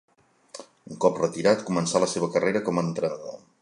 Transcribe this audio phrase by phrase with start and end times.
[0.93, 3.43] Un cop retirat començà la seva carrera com a entrenador.